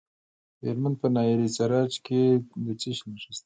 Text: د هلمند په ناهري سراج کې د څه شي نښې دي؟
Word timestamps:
د 0.59 0.61
هلمند 0.69 0.95
په 1.01 1.07
ناهري 1.15 1.47
سراج 1.57 1.93
کې 2.05 2.21
د 2.65 2.67
څه 2.81 2.89
شي 2.97 3.05
نښې 3.11 3.29
دي؟ 3.35 3.39